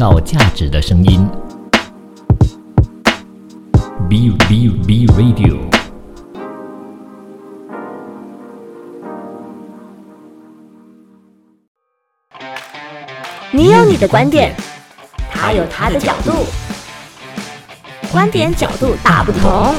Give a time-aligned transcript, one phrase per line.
[0.00, 1.28] 造价值的声音。
[4.08, 5.58] B B B Radio。
[13.50, 14.56] 你有你的观点，
[15.30, 16.46] 他有他的角度，
[18.10, 19.74] 观点角度大不同。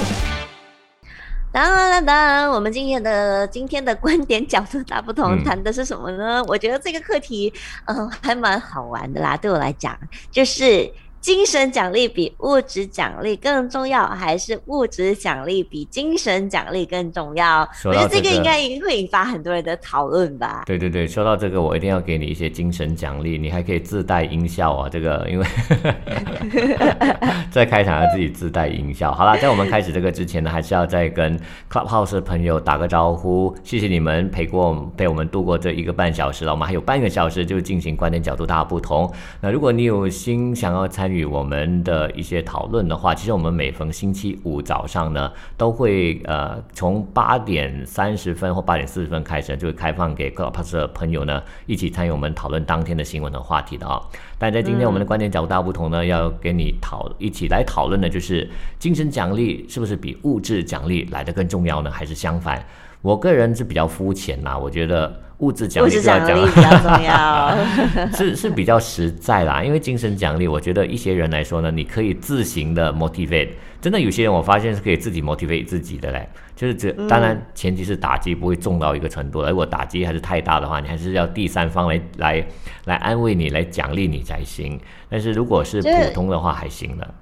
[1.52, 6.44] 当当当，我们今天的今天的观点角度大不同，谈的是什么呢？
[6.48, 7.54] 我觉得这个课题，
[7.86, 9.36] 嗯，还蛮好玩的啦。
[9.36, 9.98] 对我来讲，
[10.32, 10.92] 就是。
[11.22, 17.62] 精神奖励比物质奖励更重要，还是物质奖励比精神奖励更重要？
[17.86, 20.64] 我觉得这个应该会引发很多人的讨论吧。
[20.66, 24.90] 对对对，说到这个，我一定要给你一些精神奖励，你还可以自带音效啊！
[24.90, 25.46] 这个因为
[27.52, 29.14] 在开场要自己自带音效。
[29.14, 39.12] 好了，在我们开始这个之前呢，还是要再跟 Clubhouse 的朋友打个招呼，谢谢你们陪过陪我们度过这一个半小时了，我们还有半个小时就进行观点角度大不同。
[39.40, 54.02] 那如果你有心想要参与我们的一些讨论的话，其实我们每逢星期五早上呢，都会呃从八点三十分或八点四十分开始，就会开放给各 p a s 的朋友呢一起参与我们讨论当天的新闻和话题的啊。
[54.38, 61.92] 但在今天我们的观点角度大不同呢，要跟你讨一起来讨论的就是精神奖励是不是比物质奖励来的更重要呢？
[61.92, 62.64] 还是相反？
[63.02, 65.22] 我个人是比较肤浅啦，我觉得。
[65.42, 67.58] 物质奖励比较重要，
[68.14, 69.64] 是是比较实在啦。
[69.64, 73.50] 因为精神奖励，我觉得一些人来说呢，你可以自行的 motivate。
[73.82, 76.30] 真的有些人，我发现是可以自己 motivate 自己的嘞。
[76.56, 79.42] 就是这，当然前提是打击不会重到一个程度。
[79.42, 82.46] 如果打击还是太大的话，你还是要第三方来来
[82.86, 84.80] 来安慰你，来奖励你才行。
[85.10, 87.14] 但是如果是普通的话，还行的。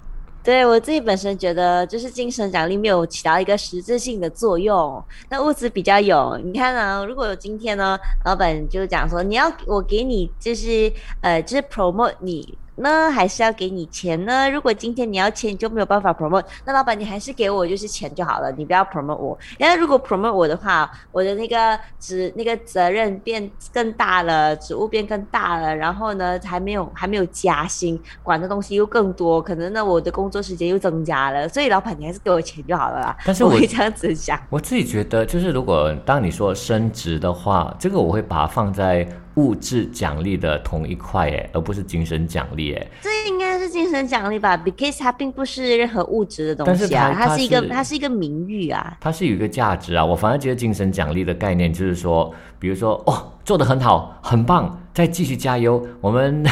[0.50, 6.36] 对我自己本身觉得，就是精神奖励没有起到一个实质性的作用，那物质比较有。
[6.44, 12.58] 你看啊，如果有今天呢，老板就讲说，你要我给你，就是呃，就是 promote 你。
[12.82, 14.50] 呢，还是要给你钱呢？
[14.50, 16.44] 如果今天你要钱，你就没有办法 promote。
[16.66, 19.38] 那老板，你还是给我就是钱就好了，你不要 promote 我。
[19.58, 31.48] 然后如果 promote 我的话，我的那个职那个责任变更大了，职务变更大了，然后呢，还没有还没有加薪，管的东西又更多，可能呢我的工作时间又增加了。
[31.50, 33.18] 所以老板，你还是给我钱就好了啦。
[33.26, 39.08] 但是我会这样子想，我自己觉得，就是如果当你说升职的话，这个我会把它放在。
[39.40, 50.04] 物质奖励的同一块哎，而不是精神奖励哎，这应该是精神奖励吧？Because 它并不是任何物质的东西啊，它是一个它是一个名誉啊，它是有一个价值啊。
[50.04, 54.78] 我反而觉得精神奖励的概念就是说，比如说哦，做的很好，很棒。
[55.00, 56.44] 再继续加油，我们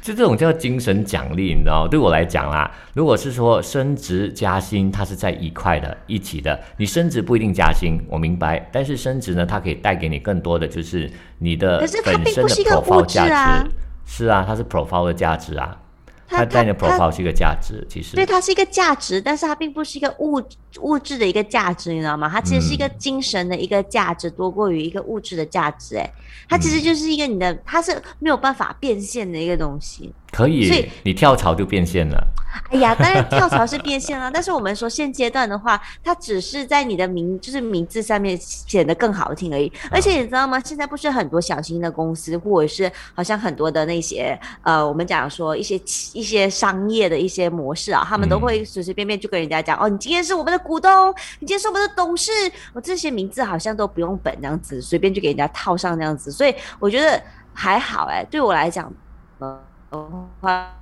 [0.00, 1.86] 就 这种叫精神奖励，你知道？
[1.86, 6.58] 对我来讲啦，如果是说升职加薪，它是在一块的、一起的。
[6.78, 8.66] 你升职不一定加薪，我明白。
[8.72, 13.70] 但是升职呢，它可以带给你更多的，就是你的本身的 profile 价值。
[14.06, 15.76] 是啊，它是 profile 的价值啊。
[16.38, 20.42] 它带的 profile 是一个价值，其实对，它是一个价值，但是它并不是一个物
[20.80, 22.28] 物质的一个价值，你知道吗？
[22.32, 25.96] 它其实是一个精神的一个价值，多过于一个物质的价值。
[25.96, 26.08] 哎，
[26.48, 30.12] 它其实就是一个你的，它是没有办法变现的一个东西。
[30.30, 32.24] 可以，所以你跳槽就变现了。
[32.70, 39.72] 哎呀，当然跳槽是变现了，但是我们说现阶段的话，它只是在你的名，就是名字上面显得更好听而已。
[39.90, 40.60] 而且你知道吗？
[40.60, 45.76] 现在不是很多小型的公司，或者是好像很多的那些呃，我们讲说一些
[46.12, 52.30] 一些商业的一些模式啊，他们都会随随便便就跟人家讲哦，你今天是我们的股东，你今天是我们的董事，
[52.72, 56.30] 我这些名字好像都不用本这样子，随便就给人家套上这样子。
[56.32, 57.22] 所以我觉得
[57.52, 58.92] 还好哎，对我来讲，
[59.38, 60.79] 呃。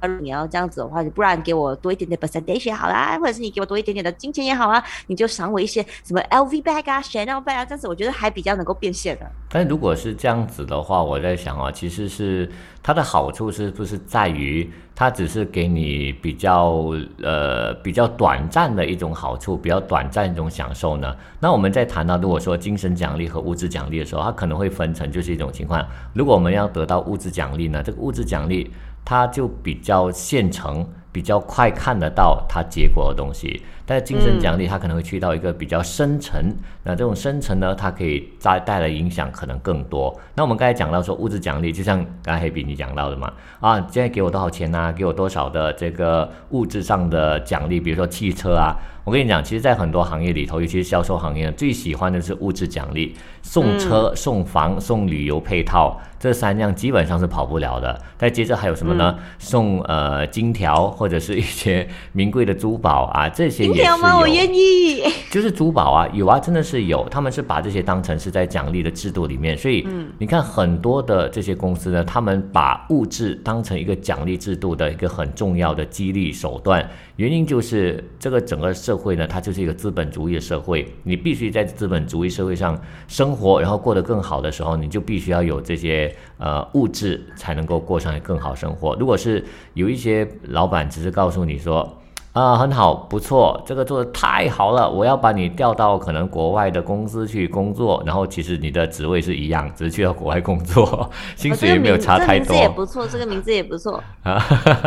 [0.00, 9.30] 话，你要这样子的话，不然给我多一点点 percentage 也好啦，或者是你给我多一点点的金钱也好啊，你就赏我一些什么 LV bag 啊、Chanel bag 啊，这样子我觉得还比较能够变现的。
[9.50, 12.50] 但如果是这样子的话，我在想啊，其实是
[12.82, 16.86] 它的好处是不是在于它只是给你比较
[17.22, 21.14] 呃比较短暂的一种好处，比较短暂一种享受呢？
[21.40, 25.84] 那我们在谈到如果说精神奖励和物质奖励的时候，它可能会分成就是一种情况。
[26.14, 28.70] 如果我们要得到物质奖励呢，这个物质奖励。
[29.04, 33.62] 它就比较现成，比较快看得到它结果的东西。
[33.86, 36.42] 但是精神奖励它可能会去到一个比较深层，
[36.84, 40.18] 那这种深层呢，它可以带带来影响可能更多。
[40.34, 44.92] 那我们刚才讲到说物质奖励，就像刚才黑比你讲到的嘛，啊，现在给我多少钱呐？
[44.92, 48.76] 给我多少的这个物质上的奖励，比如说汽车啊。
[49.02, 57.98] 我跟你讲，其实，在很多行业里头，尤其是销售行业，最喜欢的是物质奖励，送车、送房、送旅游配套，这三样基本上是跑不了的。
[58.18, 59.18] 再接着还有什么呢？
[59.38, 64.18] 送呃金条或者是一些名贵的珠宝啊，这些也是有。
[64.18, 65.02] 我愿意。
[65.30, 67.08] 就是珠宝啊，有啊，真的是有。
[67.08, 69.86] 他们是把这些当成是在奖励的制度里面，所以
[70.18, 76.86] 你看很多的这些公司呢，他们把物质当成一个奖励制度的一个很重要的激励手段。
[77.16, 80.86] 原因就是这个整个社会呢，它就是一个资本主义的社会。
[81.04, 88.96] 你必须在资本主义社会上生活，然后过得更好的时候，你就必须要有这些呃物质，才能够过上更好生活。
[88.96, 89.44] 如果是
[89.74, 91.96] 有一些老板只是告诉你说。
[92.32, 94.88] 啊，很好，不错，这个做的太好了。
[94.88, 102.46] 我要把你调到可能国外的公司去工作，然后其实你的职位是一样，只是去到国外工作， 薪水也没有差太多。
[102.46, 104.40] 这个名字也不错，这个名字也不错啊。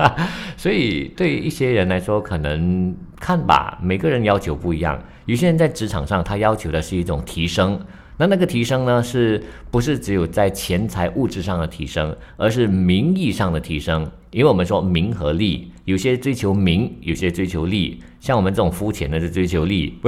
[0.56, 4.98] 所以对一些人来说，可能看吧，每个人要求不一样。
[5.26, 7.78] 有些人在职场上，他要求的是一种提升。
[8.16, 14.10] 那那个提升呢，是不是只有在钱财物质上的提升，而是名义上的提升？
[14.32, 18.00] 因为我们说名和利，有些追求名，有些追求利。
[18.24, 20.00] 像我们这种肤浅的，是追求利益。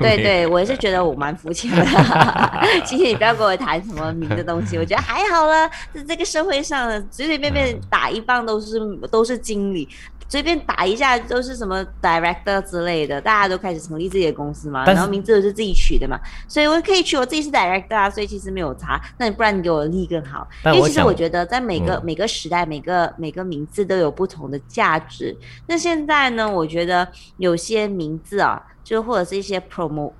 [0.00, 1.86] 对 对，我也是觉得我蛮肤浅的。
[2.84, 5.70] 今天你不要跟我谈什么名的东西，我觉得还好了。
[5.94, 9.88] 在这个社会上，随随便便打一棒都是都是经理。
[10.28, 19.00] 随便打一下都是什么 director 之类的，大家都开始成立自己的公司嘛，然后名字都是自己取的嘛，所以我可以取我自己是 director 啊，所以其实没有差。
[19.18, 25.36] 那你不然你给我利更好，因为其实我觉得在每个每个时代，每个每个名字都有不同的价值。
[25.66, 27.08] 那现在呢，我觉得
[27.38, 30.12] 有些名字啊，就或者是一些 promo。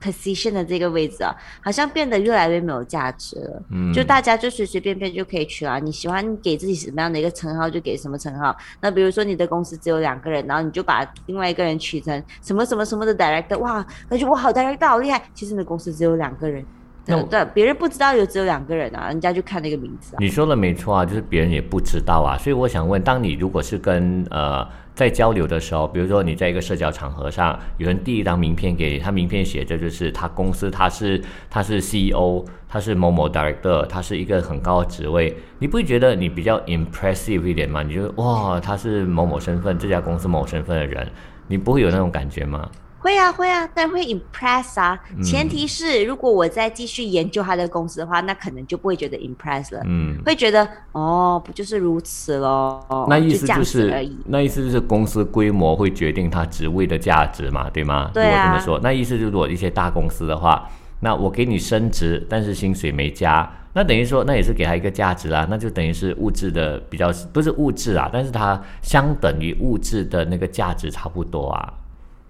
[0.00, 3.62] position 的这个位置啊，好像变得越来越没有价值了。
[3.72, 8.56] 嗯，就大家就随随便便就可以取啊，你喜欢给自己什么样的一个称号就给什么称号。
[8.80, 15.20] 那比如说你的公司只有两个人，然后你就把另外一个人取成什么什么什么的 director，哇，感觉我好 director 好厉害。
[15.34, 16.64] 其实你的公司只有两个人，
[17.06, 20.16] 对，别人不知道有只有两个人啊，人家就看那个名字。
[20.18, 22.36] 你说的没错啊，就是别人也不知道啊。
[22.36, 24.66] 所以我想问，当你如果是跟呃。
[24.96, 37.82] 在交流的时候，比如说你在一个社交场合上，有人递一张名片给你，他名片写着就是他公司他是他是 CEO，他是某某 director，他是一个很高的职位，你不会觉得你比较 impressive 一点吗？
[37.82, 41.06] 你就哇，他是某某身份，这家公司某身份的人，
[41.48, 42.66] 你不会有那种感觉吗？
[43.06, 44.98] 会啊会啊，但会 impress 啊。
[45.22, 49.80] 前提是如果我再继续研究他的公司的话，那可能就不会觉得 impress 了。
[49.84, 52.84] 嗯，会觉得哦，不就是如此喽？
[53.08, 54.18] 那意思就是而已。
[54.26, 58.10] 那意思就是公司规模会决定他职位的价值嘛，对吗？
[58.12, 58.48] 对啊。
[58.48, 60.68] 这么说，那意思就是如果一些大公司的话，
[60.98, 71.72] 那我给你升职，但是薪水没加，那等于说那也是给他一个价值啦，那就等于是物质的比较不是物质啊，但是它相等于物质的那个价值差不多啊。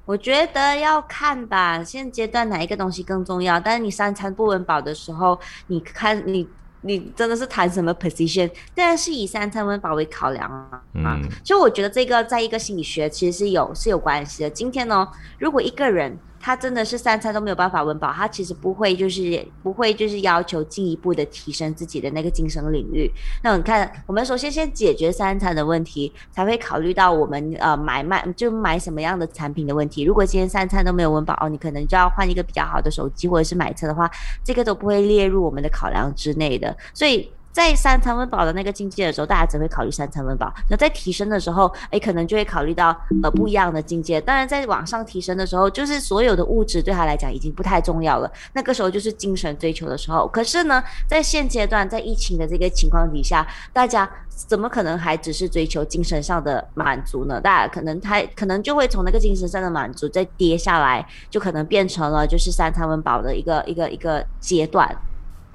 [0.06, 3.60] 我觉得要看吧，现阶段哪一个东西更重要？
[3.60, 6.48] 但是你三餐不温饱的时候，你看你
[6.80, 8.50] 你真的是谈什么 position？
[8.74, 10.80] 当然是以三餐温饱为考量啊。
[10.94, 14.50] 嗯，所以我觉得这个在一个心理学其实是有是有关系的。
[14.50, 15.06] 今天呢，
[15.38, 16.16] 如果一个人。
[16.46, 23.10] 他真的是三餐都没有办法温饱，他其实不会就是不会就是要求进一步的提升自己的那个精神领域。
[23.42, 30.04] 那你看，我们首先先解决三餐的问题，才会考虑到我们呃买卖就买什么样的产品的问题。
[30.04, 34.08] 如果今天三餐都没有温饱哦，你可能就要换一个比较好的手机或者是买车的话，
[34.44, 36.76] 这个都不会列入我们的考量之内的。
[36.94, 37.28] 所以。
[37.56, 40.52] 在三餐温饱的那个境界的时候，大家只会考虑三餐温饱。
[40.68, 44.20] 那在提升的时候，哎，可能就会考虑到呃不一样的境界。
[44.20, 48.30] 当然，在往上提升的时候，就是所有的物质对他来讲已经不太重要了。
[48.52, 50.28] 那个时候就是精神追求的时候。
[50.28, 57.40] 可是呢，在现阶段，在疫情的这个情况底下，大家怎么可能还只是追求精神上的满足呢？
[57.40, 64.94] 大家可能他可能就会从那个精神上的满足再跌下来，就可能变成了就是三餐温饱的一个一个一个阶段。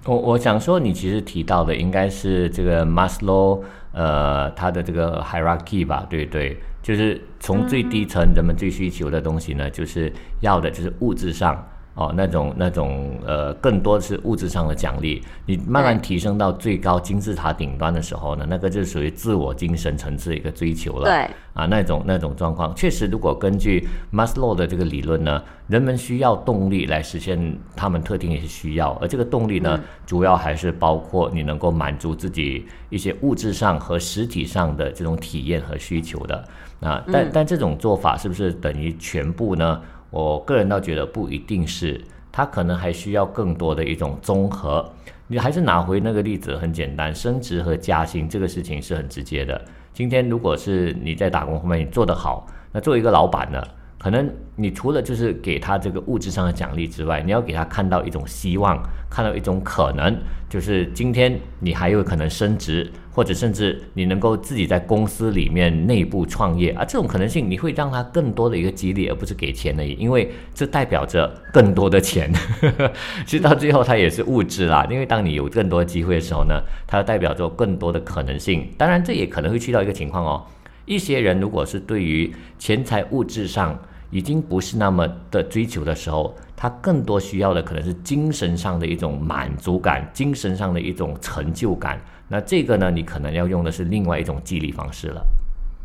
[0.06, 11.68] 我我想说，你其实提到的应该是这个 Maslow，呃，他的这个 hierarchy 吧，对对，就是从最低层人们最需求的东西呢，就是要的就是物质上。
[11.94, 15.22] 哦，那种那种呃，更多的是物质上的奖励。
[15.46, 21.04] 你慢慢提升到最高金字塔顶端的时候呢，那个就属于自我精神层次一个追求了。
[21.04, 36.48] 对啊，那种那种状况，确实，如果根据 Maslow 的这个理论呢，人们需要动力来实现他们特定一些需要，而这个动力呢，主要还是包括你能够满足自己一些物质上和实体上的这种体验和需求的。
[36.80, 39.82] 啊，但但这种做法是不是等于全部呢？
[40.12, 42.00] 我个人倒觉得不一定是，
[42.32, 44.88] 他可能还需要更多的一种综合。
[45.28, 49.60] 你还是拿回那个例子，很简单，升职和加薪这个事情是很直接的。
[49.94, 53.64] 今天如果是你在打工方面你做得好，那作为一个老板呢，
[54.02, 58.82] 可能你除了就是给他这个物质上的奖励之外，你要给他看到一种希望，
[59.12, 60.18] 看到一种可能，
[60.50, 72.34] 就是今天你还有可能升职，或者甚至你能够自己在公司里面内部创业啊，这种可能性你会让他更多的一个激励，而不是给钱而已，因为这代表着更多的钱。
[73.28, 78.68] 其实到最后它也是物质啦，因为当你有更多机会的时候呢，它代表着更多的可能性。
[78.80, 80.44] 当然，这也可能会去到一个情况哦，
[80.86, 83.80] 一些人如果是对于钱财物质上，
[84.12, 92.00] 已经不是那么的追求的时候，他更多需要的可能是精神上的一种满足感，精神上的一种成就感。
[92.28, 95.26] 那这个呢，你可能要用的是另外一种激励方式了。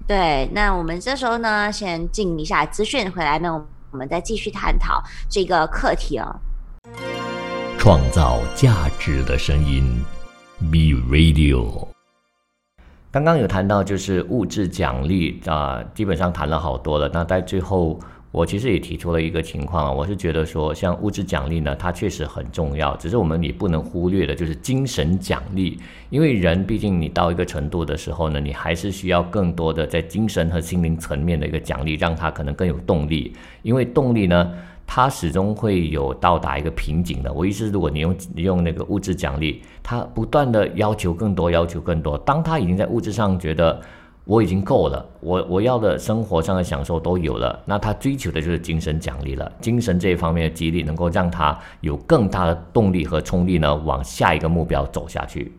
[0.06, 6.36] 对，那我们这时候呢，先进一下资讯，回来呢，我们再继续探讨这个课题哦。
[7.78, 9.84] 创造价值的声音
[10.70, 11.88] ，Be Radio。
[13.10, 17.08] 刚刚有谈到就是物质奖励啊，基本上谈了好多了。
[17.14, 17.98] 那在最后。
[18.36, 25.80] 我其实也提出了一个情况啊，我是觉得说，像物质奖励呢，它确实很重要，只是我们也不能忽略的，就是精神奖励。
[26.10, 33.32] 因为人毕竟你到一个程度的时候呢，你还是需要更多的在精神和心灵层面的一个奖励，让他可能更有动力。
[33.62, 34.52] 因为动力呢，
[34.86, 37.32] 它始终会有到达一个瓶颈的。
[37.32, 43.80] 我意思是，如果你用用那个物质奖励，他不断的要求更多，要求更多，当他已经在物质上觉得。
[44.26, 55.52] 我已经够了，我我要的生活上的享受都有了，那他追求的就是精神奖励了，精神这一方面的激励，能够让他有更大的动力和冲力呢，往下一个目标走下去。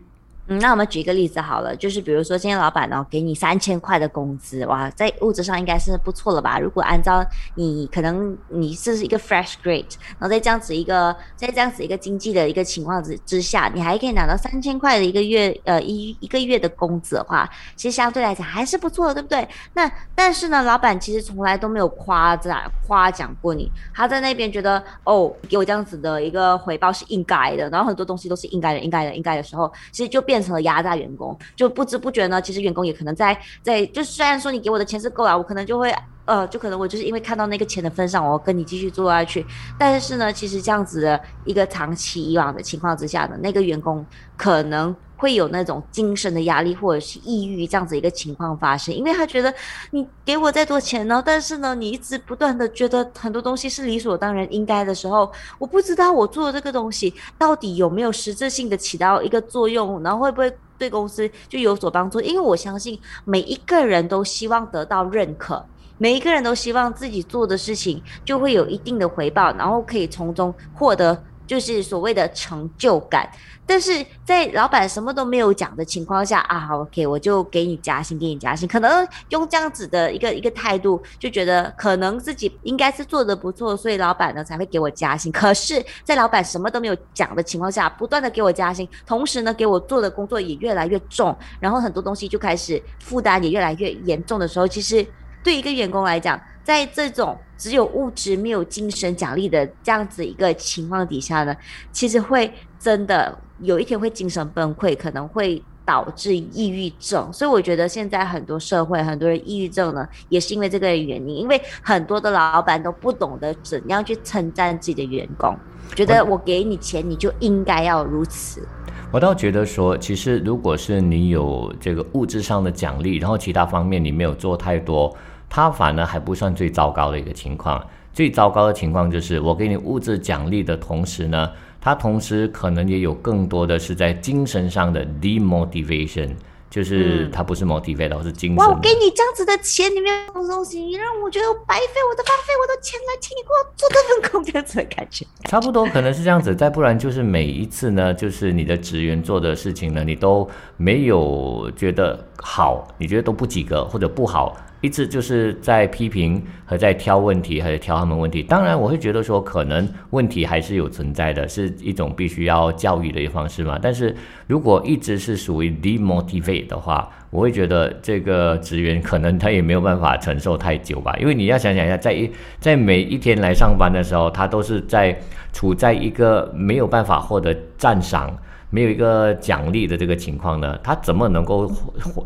[0.50, 6.58] 嗯，那我们举一个例子好了，就是比如说今天老板呢给你三千块的工资，哇，在物质上应该是不错了吧？
[6.58, 7.22] 如果按照
[7.56, 19.46] 你可能你是一个 fresh grade，然后在这样子一个在这样子一个经济的一个情况之之下，你还可以拿到三千块的一个月呃一一个月的工资的话，其实相对来讲还是不错的，对不对？
[19.74, 30.37] 那但是呢，老板其实从来都没有夸赞夸奖过你，他在那边觉得哦，给我这样子的一个回报是应该的，然后很多东西都是应该的，应该的，应该的时候，其实就变。
[30.38, 35.92] 变成了压榨员工，就不知不觉呢，其实员工也可能在在，就虽然说你给我的钱是够了，我可能就会
[36.26, 39.44] 呃，就可能我就是因为看到那个钱的份上，我跟你继续做下去。
[39.80, 44.96] 但是呢，其实这样子的一个长期以往的情况之下呢，那个员工可能。
[45.18, 49.54] 会有那种精神的压力或者是抑郁这样子一个情况发生，因为他觉得
[49.92, 62.22] 你给我再多钱呢，但是呢，你一直不断的觉得很多东西是理所当然应该的时候，我不知道我做这个东西到底有没有实质性的起到一个作用，然后会不会对公司就有所帮助？
[62.22, 65.66] 因为我相信每一个人都希望得到认可，
[65.98, 71.24] 每一个人都希望自己做的事情就会有一定的回报，然后可以从中获得。
[71.48, 73.28] 就是所谓的成就感，
[73.66, 85.32] 但是在老板什么都没有讲的情况下啊，OK，我就给你加薪，给你加薪，可能用这样子的一个一个态度，就觉得可能自己应该是做的不错，所以老板呢才会给我加薪。
[85.32, 95.06] 可是，在老板什么都没有讲的情况下，不断的给我加薪，同时呢，给我做的工作也越来越重，然后很多东西就开始负担也越来越严重的时候，其实
[95.44, 101.56] 对一个员工来讲，在这种只有物质没有精神奖励的这样子一个情况底下呢，
[101.94, 107.32] 其实会真的有一天会精神崩溃，可能会导致抑郁症。
[107.32, 115.56] 所以我觉得现在很多社会很多人抑郁症呢，也是因为这个原因，因为很多的老板都不懂得怎样去称赞自己的员工，
[115.96, 118.68] 觉得我给你钱你就应该要如此。
[119.10, 125.16] 我倒觉得说，其实如果是你有这个物质上的奖励，然后其他方面你没有做太多。
[125.50, 131.50] 他反而还不算最糟糕的一个情况，最糟糕的情况就是我给你物质奖励的同时呢，
[131.80, 136.30] 他同时可能也有更多的是在精神上的 demotivation，
[136.70, 138.58] 就是他不是 motivate，而是精神。
[138.58, 145.26] 哇，我给你这样子的钱，你没有东西，你让我觉得白费我的、浪费我的钱来请你给我做这份工，这样子的感觉。
[145.46, 154.58] 差不多可能是这样子，再不然就是每一次呢，就是你的职员做的事情呢，你都没有觉得好，你觉得都不及格或者不好。
[154.82, 158.44] 一直就是在批评和在挑问题，还是挑他们问题。
[158.44, 163.80] 当然，我会觉得说，可能问题还是有存在的，是一种必须要教育的一个方式嘛。
[163.82, 164.16] 但是
[164.46, 171.16] 如果一直是属于 demotivate 的话，我会觉得这个职员可能他也没有办法承受太久吧。
[171.20, 172.30] 因为你要想想一下，在一
[172.60, 175.20] 在每一天来上班的时候，他都是在
[175.52, 178.32] 处在一个没有办法获得赞赏。
[178.70, 181.72] 没有一个奖励的这个情况呢，他怎么能够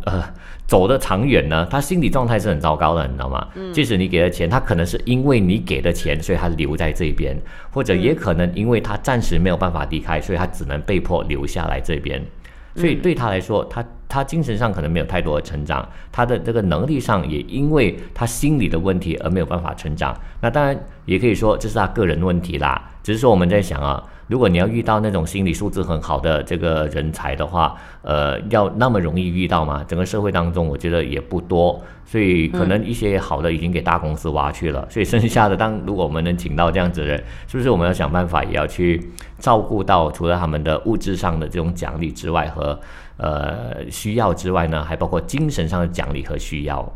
[0.06, 0.24] 呃
[0.66, 1.68] 走得长远呢？
[1.70, 3.48] 他心理状态是很糟糕的，你知道吗？
[3.54, 3.72] 嗯。
[3.72, 7.40] 即使你给了钱，他可能是因为你给的钱，所以他留在这边，
[7.72, 12.20] 或者也可能因为他暂时没有办法离开，所以他只能被迫留下来这边。
[12.76, 20.18] 所以对他来说，他他精神上可能没有太多的成长，他的这个能力上也因为他心理的问题而没有办法成长。
[20.42, 24.04] 那当然也可以说这是他个人问题啦，只是说我们在想啊。
[24.32, 29.84] 如果你要遇到那种心理素质很好的这个人才的话，呃，要那么容易遇到吗？
[29.86, 39.06] 整个社会当中，我觉得也不多，所以可能一些好的已经给大公司挖去了，所以剩下的，当如果我们能请到这样子的人，是不是我们要想办法也要去
[39.38, 42.80] 照顾到除了他们的物质上的这种奖励之外和
[43.18, 46.90] 呃需要之外呢，还包括精神上的奖励和需要。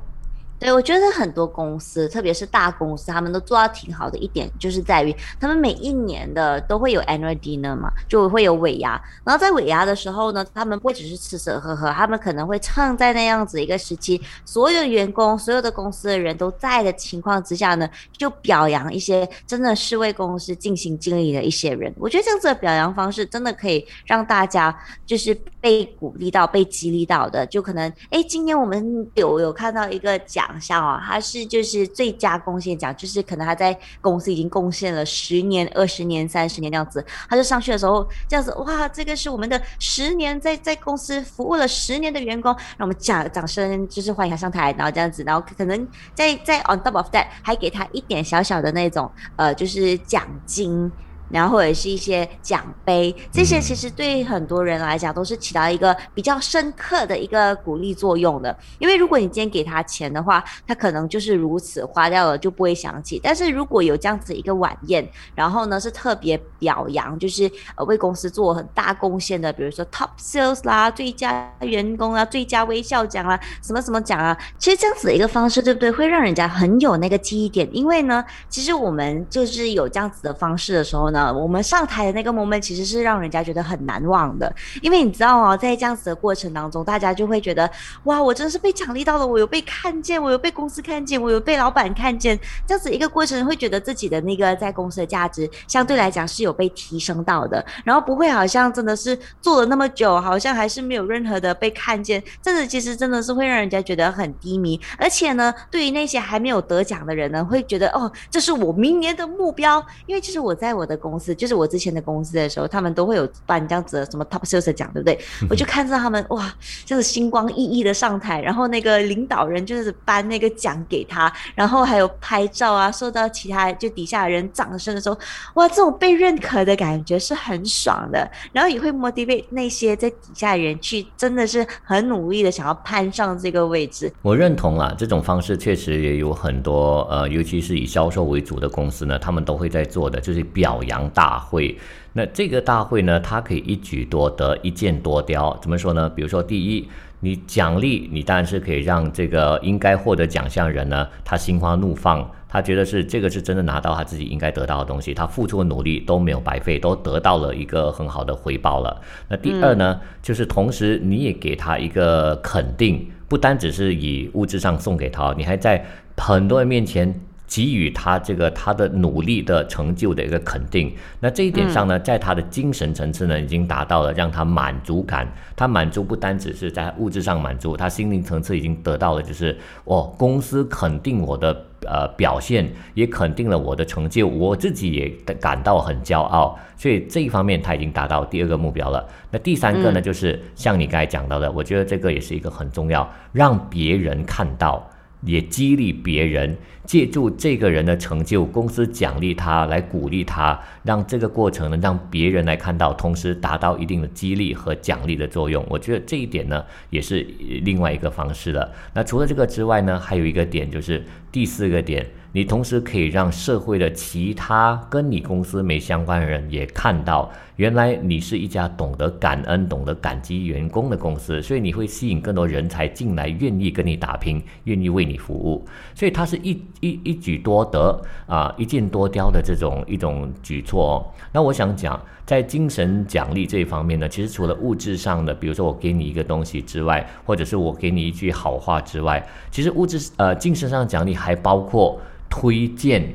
[0.57, 8.99] 对，我觉得很多公司，特别是大公司，他们都做到挺好的一点，就是在于他们每一年的都会有 annual dinner 嘛，就会有尾牙。
[9.25, 21.93] 然后在尾牙的时候呢，他们不只是吃吃喝喝，他们可能会趁在那样子一个时期，所有员工、所有的公司的人都在的情况之下呢，就表扬一些真的是为公司尽心尽力的一些人。
[21.97, 24.73] 我觉得这样子的表扬方式，真的可以让大家
[25.05, 27.45] 就是被鼓励到、被激励到的。
[27.47, 30.44] 就可能，哎，今年我们有有看到一个奖。
[30.45, 50.91] 奖项哦，他是就是最佳贡献奖，就是可能他在公司已经贡献了十年、二十年、三十年这样子，他就上去的时候这样子，哇，这个是我们的十年在在公司服务了十年的员工，让我们掌掌声就是欢迎他上台，然后这样子，然后可能在在 on top of that 还给他一点小小的那种呃就是奖金。
[51.29, 58.55] 然后或者是一些奖杯，这些其实对很多人来讲都是起到一个比较深刻的一个鼓励作用的。
[58.77, 63.19] 因为如果你今天给他钱的话，他可能就是如此花掉了，就不会想起。
[63.23, 75.89] 但是如果有这样子一个晚宴，然后呢是特别表扬，就是呃为公司做很大贡献的，比如说 top sales 啦、最佳员工啊、最佳微笑奖啊、什么什么奖啊，其实这样子的一个方式，对不对？
[75.91, 77.67] 会让人家很有那个记忆点。
[77.73, 81.14] 因为呢，其实我们就是有这样子的方式的时候。
[81.15, 87.69] 我们上台的那个 moment 其实是让人家觉得很难忘的，因为你知道哦，在这样子的过程当中，大家就会觉得
[88.05, 110.95] 哇，我真的是被奖励到了，我有被看见，我有被公司看见，我有被老板看见，这样子一个过程会觉得自己的那个在公司的价值相对来讲是有被提升到的，然后不会好像真的是做了那么久，好像还是没有任何的被看见，这子其实真的是会让人家觉得很低迷，而且呢，对于那些还没有得奖的人呢，会觉得哦，这是我明年的目标，因为其实我在我的。
[111.05, 115.19] 公司就是我之前的公司的时候，他们都会有颁这样子的什么 top sales 奖，对不对？
[115.47, 116.51] 我就看到他们哇，
[116.83, 125.17] 就是星光熠熠的上台，然后那个领导人就是颁那个奖给他，然后还有拍照啊，受到其他就底下人掌声的时候，
[125.53, 134.11] 哇，这种被认可的感觉是很爽的，然后也会 motivate 那些在底下人去真的是很努力的想要攀上这个位置。
[134.21, 140.94] 我认同啊，这种方式确实也有很多呃，尤其是以销售为主的公司呢，他们都会在做的，就是表扬。
[141.13, 141.77] 大会，
[142.13, 145.57] 那这个大会呢，它可以一举多得，一箭多雕。
[145.61, 146.09] 怎么说呢？
[146.09, 146.87] 比如说，第一，
[147.19, 159.01] 你奖励，你当然是可以让这个应该获得奖项人呢，他心花怒放，他觉得是这个是真的拿到他自己应该得到的东西，他付出的努力都没有白费，都得到了一个很好的回报了。
[159.29, 165.83] 那第二呢，就是同时你也给他一个肯定，不单只是以物质上送给他，你还在
[166.17, 167.13] 很多人面前。
[167.47, 175.27] 给予他这个他的努力的成就的一个肯定，那这一点上呢，在他的精神层次呢，已经达到了让他满足感。
[175.55, 186.59] 他满足不单只是在物质上满足，他心灵层次已经得到了，就是哦，公司肯定我的呃表现，也肯定了我的成就，我自己也感到很骄傲。
[186.75, 189.07] 所以这一方面他已经达到第二个目标了。
[189.31, 194.85] 那第三个呢，就是像你刚才讲到的，我觉得这个也是一个很重要，让别人看到。
[195.21, 205.65] 也激励别人，借助这个人的成就，公司奖励他，来鼓励他，让这个过程呢，让别人来看到，同时达到一定的激励和奖励的作用。
[205.69, 207.25] 我觉得这一点呢，也是
[207.63, 208.71] 另外一个方式了。
[208.93, 212.05] 那除了这个之外呢，还有一个点就是第四个点。
[212.33, 225.65] 你同时可以让社会的其他跟你公司没相关的人也看到，原来你是一家懂得感恩、懂得感激员工的公司，所以你会吸引更多人才进来，愿意跟你打拼，愿意为你服务。
[225.93, 230.85] 所以它是一一一举多得啊，一箭多雕的这种一种举措。
[230.85, 241.99] 哦那我想讲，在精神奖励这一方面呢，其实除了物质上的，比如说我给你一个东西之外，或者是我给你一句好话之外，其实物质呃精神上奖励还包括。
[242.27, 243.07] 推荐，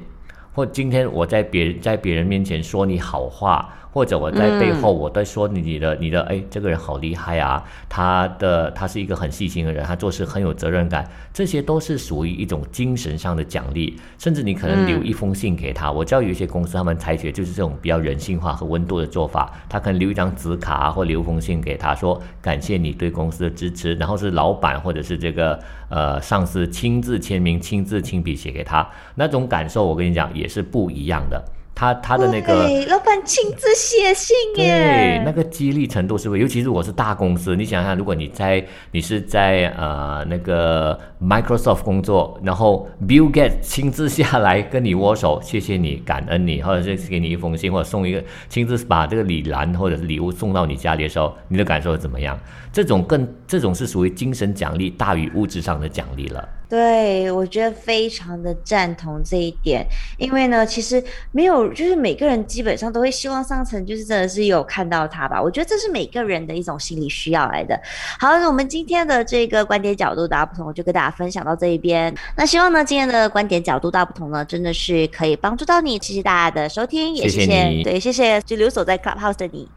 [0.54, 13.98] 或今天我在别人在别人面前说你好话，或者我在背后我在说你的你的哎，这个人好厉害啊，他的他是一个很细心的人，他做事很有责任感，这些都是属于一种精神上的奖励。
[14.18, 31.42] 甚至你可能留一封信给他，我知道有一些公司他们采取就是这种比较人性化和温度的做法，他可能留一张纸卡或留封信给他说感谢你对公司的支持，然后是老板或者是这个呃上司亲自签名、亲自亲笔写给他，那种感受我跟你讲也是不一样的。
[31.80, 36.42] 他他的那个老板亲自写信耶，对，那个激励程度是不是？
[36.42, 52.38] 尤其是我是大公司，你想想，如果你在你是在呃那个 Microsoft 工作，然后 Bill Gates 亲自下来跟你握手， 谢谢你，感恩你，或者是给你一封信，或者送一个亲自把这个礼篮或者礼物送到你家里的时候，你的感受怎么样？
[52.72, 56.48] 这种更这种是属于精神奖励大于物质上的奖励了。
[56.68, 59.84] 对，我觉得非常的赞同这一点，
[60.18, 61.02] 因为呢，其实
[61.32, 65.42] 没有，就是每个人基本上都会希望上层就是真的是有看到他吧。
[65.42, 67.76] 我觉得这是每个人的一种心理需要来的。
[68.20, 72.14] 好，那我们今天的这个观点角度大家不同，我就跟大家分享到这一边。
[72.36, 75.98] 那希望呢，今天的观点角度大不同呢，真的是可以帮助到你。
[76.00, 79.68] 谢谢大家的收听，也谢谢对，谢谢就留守在 Clubhouse 的你。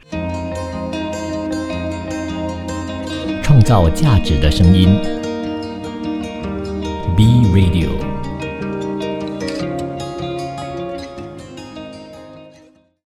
[3.41, 4.99] 创造价值的声音。
[7.15, 8.22] B Radio。